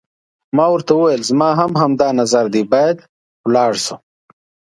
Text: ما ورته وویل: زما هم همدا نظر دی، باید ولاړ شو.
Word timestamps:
ما 0.55 0.65
ورته 0.71 0.91
وویل: 0.95 1.21
زما 1.29 1.49
هم 1.59 1.71
همدا 1.81 2.09
نظر 2.21 2.45
دی، 2.53 2.61
باید 2.71 2.97
ولاړ 3.47 3.73
شو. 3.83 3.95